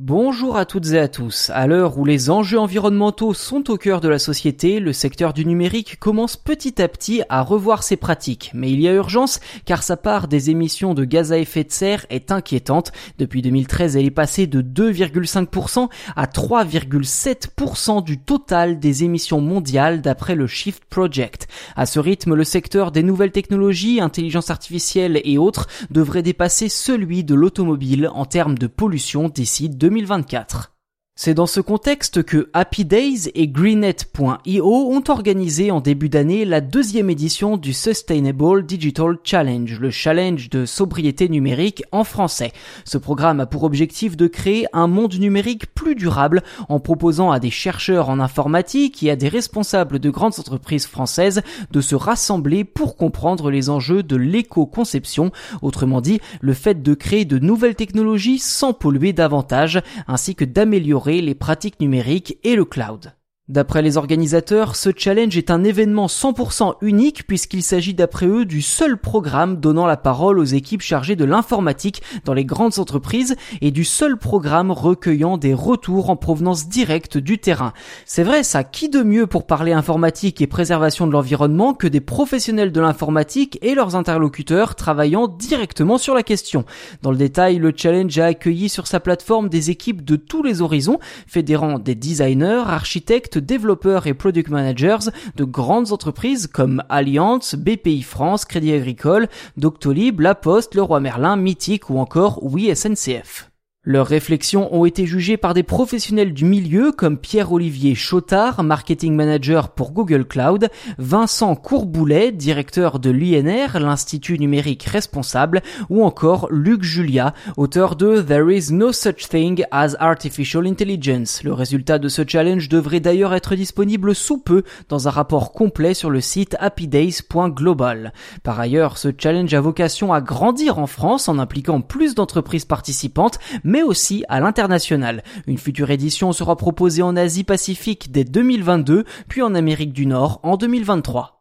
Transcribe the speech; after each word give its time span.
Bonjour 0.00 0.56
à 0.56 0.64
toutes 0.64 0.92
et 0.92 0.98
à 1.00 1.08
tous. 1.08 1.50
À 1.52 1.66
l'heure 1.66 1.98
où 1.98 2.04
les 2.04 2.30
enjeux 2.30 2.60
environnementaux 2.60 3.34
sont 3.34 3.68
au 3.68 3.76
cœur 3.76 4.00
de 4.00 4.06
la 4.06 4.20
société, 4.20 4.78
le 4.78 4.92
secteur 4.92 5.32
du 5.32 5.44
numérique 5.44 5.98
commence 5.98 6.36
petit 6.36 6.80
à 6.80 6.86
petit 6.86 7.22
à 7.28 7.42
revoir 7.42 7.82
ses 7.82 7.96
pratiques. 7.96 8.52
Mais 8.54 8.70
il 8.70 8.80
y 8.80 8.86
a 8.86 8.92
urgence 8.92 9.40
car 9.64 9.82
sa 9.82 9.96
part 9.96 10.28
des 10.28 10.50
émissions 10.50 10.94
de 10.94 11.04
gaz 11.04 11.32
à 11.32 11.38
effet 11.38 11.64
de 11.64 11.72
serre 11.72 12.06
est 12.10 12.30
inquiétante. 12.30 12.92
Depuis 13.18 13.42
2013, 13.42 13.96
elle 13.96 14.04
est 14.04 14.12
passée 14.12 14.46
de 14.46 14.62
2,5% 14.62 15.88
à 16.14 16.26
3,7% 16.26 18.04
du 18.04 18.20
total 18.20 18.78
des 18.78 19.02
émissions 19.02 19.40
mondiales 19.40 20.00
d'après 20.00 20.36
le 20.36 20.46
Shift 20.46 20.84
Project. 20.84 21.48
À 21.74 21.86
ce 21.86 21.98
rythme, 21.98 22.36
le 22.36 22.44
secteur 22.44 22.92
des 22.92 23.02
nouvelles 23.02 23.32
technologies, 23.32 24.00
intelligence 24.00 24.50
artificielle 24.50 25.20
et 25.24 25.38
autres 25.38 25.66
devrait 25.90 26.22
dépasser 26.22 26.68
celui 26.68 27.24
de 27.24 27.34
l'automobile 27.34 28.08
en 28.14 28.26
termes 28.26 28.56
de 28.56 28.68
pollution 28.68 29.28
d'ici 29.28 29.68
2024. 29.90 30.77
C'est 31.20 31.34
dans 31.34 31.46
ce 31.46 31.60
contexte 31.60 32.22
que 32.22 32.48
Happy 32.52 32.84
Days 32.84 33.32
et 33.34 33.48
Greenet.io 33.48 34.64
ont 34.64 35.02
organisé 35.08 35.72
en 35.72 35.80
début 35.80 36.08
d'année 36.08 36.44
la 36.44 36.60
deuxième 36.60 37.10
édition 37.10 37.56
du 37.56 37.72
Sustainable 37.72 38.64
Digital 38.64 39.18
Challenge, 39.24 39.80
le 39.80 39.90
challenge 39.90 40.48
de 40.48 40.64
sobriété 40.64 41.28
numérique 41.28 41.82
en 41.90 42.04
français. 42.04 42.52
Ce 42.84 42.98
programme 42.98 43.40
a 43.40 43.46
pour 43.46 43.64
objectif 43.64 44.16
de 44.16 44.28
créer 44.28 44.66
un 44.72 44.86
monde 44.86 45.18
numérique 45.18 45.74
plus 45.74 45.96
durable 45.96 46.44
en 46.68 46.78
proposant 46.78 47.32
à 47.32 47.40
des 47.40 47.50
chercheurs 47.50 48.10
en 48.10 48.20
informatique 48.20 49.02
et 49.02 49.10
à 49.10 49.16
des 49.16 49.28
responsables 49.28 49.98
de 49.98 50.10
grandes 50.10 50.38
entreprises 50.38 50.86
françaises 50.86 51.42
de 51.72 51.80
se 51.80 51.96
rassembler 51.96 52.62
pour 52.62 52.96
comprendre 52.96 53.50
les 53.50 53.70
enjeux 53.70 54.04
de 54.04 54.14
l'éco-conception, 54.14 55.32
autrement 55.62 56.00
dit 56.00 56.20
le 56.40 56.54
fait 56.54 56.80
de 56.80 56.94
créer 56.94 57.24
de 57.24 57.40
nouvelles 57.40 57.74
technologies 57.74 58.38
sans 58.38 58.72
polluer 58.72 59.12
davantage, 59.12 59.82
ainsi 60.06 60.36
que 60.36 60.44
d'améliorer 60.44 61.07
les 61.08 61.34
pratiques 61.34 61.80
numériques 61.80 62.38
et 62.44 62.54
le 62.54 62.64
cloud. 62.64 63.17
D'après 63.48 63.80
les 63.80 63.96
organisateurs, 63.96 64.76
ce 64.76 64.90
challenge 64.94 65.38
est 65.38 65.50
un 65.50 65.64
événement 65.64 66.04
100% 66.04 66.74
unique 66.82 67.26
puisqu'il 67.26 67.62
s'agit 67.62 67.94
d'après 67.94 68.26
eux 68.26 68.44
du 68.44 68.60
seul 68.60 68.98
programme 68.98 69.56
donnant 69.56 69.86
la 69.86 69.96
parole 69.96 70.38
aux 70.38 70.44
équipes 70.44 70.82
chargées 70.82 71.16
de 71.16 71.24
l'informatique 71.24 72.02
dans 72.26 72.34
les 72.34 72.44
grandes 72.44 72.78
entreprises 72.78 73.36
et 73.62 73.70
du 73.70 73.86
seul 73.86 74.18
programme 74.18 74.70
recueillant 74.70 75.38
des 75.38 75.54
retours 75.54 76.10
en 76.10 76.16
provenance 76.16 76.68
directe 76.68 77.16
du 77.16 77.38
terrain. 77.38 77.72
C'est 78.04 78.22
vrai 78.22 78.42
ça, 78.42 78.64
qui 78.64 78.90
de 78.90 79.02
mieux 79.02 79.26
pour 79.26 79.46
parler 79.46 79.72
informatique 79.72 80.42
et 80.42 80.46
préservation 80.46 81.06
de 81.06 81.12
l'environnement 81.12 81.72
que 81.72 81.86
des 81.86 82.02
professionnels 82.02 82.70
de 82.70 82.82
l'informatique 82.82 83.58
et 83.62 83.74
leurs 83.74 83.96
interlocuteurs 83.96 84.74
travaillant 84.74 85.26
directement 85.26 85.96
sur 85.96 86.14
la 86.14 86.22
question? 86.22 86.66
Dans 87.00 87.12
le 87.12 87.16
détail, 87.16 87.56
le 87.56 87.72
challenge 87.74 88.18
a 88.18 88.26
accueilli 88.26 88.68
sur 88.68 88.86
sa 88.86 89.00
plateforme 89.00 89.48
des 89.48 89.70
équipes 89.70 90.04
de 90.04 90.16
tous 90.16 90.42
les 90.42 90.60
horizons, 90.60 90.98
fédérant 91.26 91.78
des 91.78 91.94
designers, 91.94 92.64
architectes, 92.66 93.37
développeurs 93.40 94.06
et 94.06 94.14
product 94.14 94.50
managers 94.50 95.10
de 95.36 95.44
grandes 95.44 95.92
entreprises 95.92 96.46
comme 96.46 96.82
Allianz, 96.88 97.56
BPI 97.56 98.02
France, 98.02 98.44
Crédit 98.44 98.72
Agricole, 98.72 99.28
Doctolib, 99.56 100.20
La 100.20 100.34
Poste, 100.34 100.74
Leroy 100.74 101.00
Merlin, 101.00 101.36
Mythique 101.36 101.90
ou 101.90 101.98
encore 101.98 102.38
Oui 102.42 102.74
SNCF. 102.74 103.47
Leurs 103.90 104.06
réflexions 104.06 104.68
ont 104.74 104.84
été 104.84 105.06
jugées 105.06 105.38
par 105.38 105.54
des 105.54 105.62
professionnels 105.62 106.34
du 106.34 106.44
milieu 106.44 106.92
comme 106.92 107.16
Pierre-Olivier 107.16 107.94
Chotard, 107.94 108.62
marketing 108.62 109.14
manager 109.14 109.70
pour 109.70 109.92
Google 109.92 110.26
Cloud, 110.26 110.68
Vincent 110.98 111.56
Courboulet, 111.56 112.30
directeur 112.30 112.98
de 112.98 113.08
l'INR, 113.08 113.80
l'Institut 113.80 114.38
numérique 114.38 114.82
responsable, 114.82 115.62
ou 115.88 116.04
encore 116.04 116.48
Luc 116.50 116.82
Julia, 116.82 117.32
auteur 117.56 117.96
de 117.96 118.20
There 118.20 118.54
is 118.54 118.74
no 118.74 118.92
such 118.92 119.26
thing 119.30 119.64
as 119.70 119.96
artificial 119.98 120.66
intelligence. 120.66 121.42
Le 121.42 121.54
résultat 121.54 121.98
de 121.98 122.08
ce 122.08 122.20
challenge 122.28 122.68
devrait 122.68 123.00
d'ailleurs 123.00 123.32
être 123.32 123.54
disponible 123.54 124.14
sous 124.14 124.36
peu 124.36 124.64
dans 124.90 125.08
un 125.08 125.12
rapport 125.12 125.50
complet 125.54 125.94
sur 125.94 126.10
le 126.10 126.20
site 126.20 126.58
happydays.global. 126.60 128.12
Par 128.42 128.60
ailleurs, 128.60 128.98
ce 128.98 129.08
challenge 129.16 129.54
a 129.54 129.62
vocation 129.62 130.12
à 130.12 130.20
grandir 130.20 130.78
en 130.78 130.86
France 130.86 131.26
en 131.30 131.38
impliquant 131.38 131.80
plus 131.80 132.14
d'entreprises 132.14 132.66
participantes, 132.66 133.38
mais 133.64 133.77
mais 133.78 133.84
aussi 133.84 134.24
à 134.28 134.40
l'international. 134.40 135.22
Une 135.46 135.56
future 135.56 135.92
édition 135.92 136.32
sera 136.32 136.56
proposée 136.56 137.02
en 137.02 137.14
Asie 137.14 137.44
Pacifique 137.44 138.10
dès 138.10 138.24
2022, 138.24 139.04
puis 139.28 139.40
en 139.40 139.54
Amérique 139.54 139.92
du 139.92 140.04
Nord 140.04 140.40
en 140.42 140.56
2023. 140.56 141.37